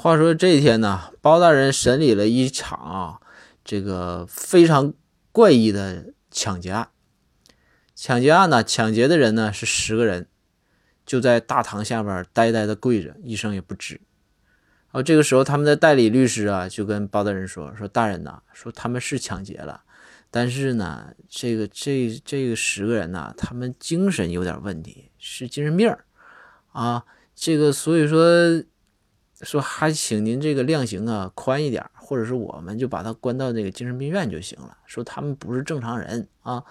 [0.00, 3.20] 话说这一天呢，包大人审理了一场啊，
[3.62, 4.94] 这个非常
[5.30, 6.88] 怪异的抢劫案。
[7.94, 10.26] 抢劫案呢，抢劫的人呢是十个人，
[11.04, 13.98] 就在大堂下边呆呆的跪着，一声也不吱。
[14.86, 19.82] 然后这个时候，他们的代理律师啊就跟包大人说：“说大人呐，说他们是抢劫了，
[20.30, 25.94] 但是呢，这个这这个十个人呐，他们精神有点问题，是精神病
[26.72, 27.04] 啊。
[27.34, 28.64] 这个所以说。”
[29.42, 34.76] 说还请您这个量刑啊宽一点，或者是我们就把他关到那个精神病院就行了。
[34.84, 36.62] 说他们不是正常人啊。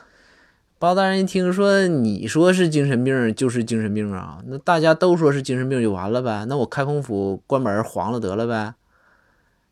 [0.77, 6.45] 包大人一听说你说是精神病就是精神病啊，那大家都说是精神病就完了呗。
[6.45, 8.76] 那我开封府关门黄了得了呗。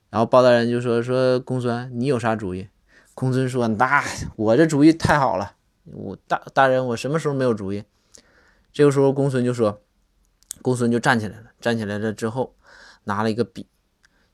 [0.10, 2.68] 然后包大人就说说公孙你有啥主意？
[3.14, 4.04] 公孙说那
[4.36, 5.54] 我这主意太好了，
[5.86, 7.84] 我大大人我什么时候没有主意？
[8.74, 9.80] 这个时候公孙就说，
[10.62, 12.54] 公孙就站起来了，站起来了之后。
[13.08, 13.68] 拿了一个笔，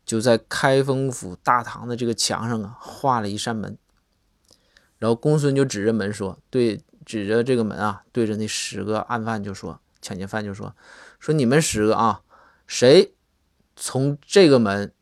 [0.03, 3.77] 就在开封府大堂的这个墙上啊画了一扇门，
[4.97, 10.75] 然后公孙就指着门说：“对，指着这个门啊，对着那十个案犯就说，抢劫犯就说，
[11.19, 12.21] 说你们十个啊，
[12.67, 13.13] 谁
[13.75, 14.93] 从这个门，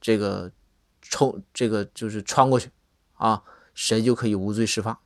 [0.00, 0.52] 这个
[1.00, 2.70] 冲这个就是穿过去
[3.14, 4.98] 啊，谁就可以无罪释放。”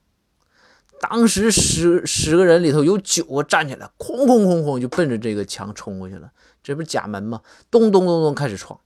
[1.00, 6.30] 当时十十个人里头有九个站起来，哐哐哐哐就奔着这个墙冲过去了。
[6.62, 7.40] 这不是假门吗？
[7.70, 8.78] 咚咚咚咚开始撞，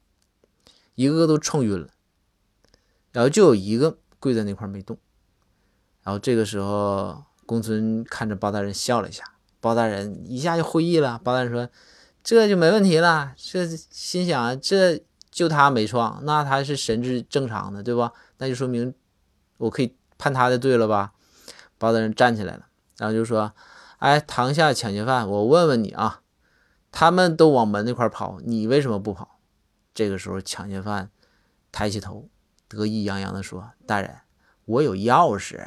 [0.95, 1.89] 一个个都撞晕了。
[3.13, 4.97] 然后就有一个跪在那块没动。
[6.03, 9.25] 然后这个时候，公孙看着包大人笑了一下，
[9.61, 11.21] 包大人一下就会意了。
[11.23, 11.69] 包大人说
[12.23, 18.13] ：“这就没问题了。”这心想，这就他没撞，那他是神智正常的，对吧？
[18.39, 18.95] 那就说明
[19.59, 21.13] 我可以判他的罪了吧？
[21.83, 23.53] 包大人站起来了，然后就说
[23.99, 26.21] ：“哎，堂下抢劫犯，我问问你啊。”
[26.93, 29.41] 他们都往门那块跑，你为什么不跑？
[29.93, 31.11] 这个时候，抢劫犯
[31.73, 32.29] 抬起头，
[32.69, 34.19] 得意洋洋地说：“大人，
[34.67, 35.67] 我有钥匙。”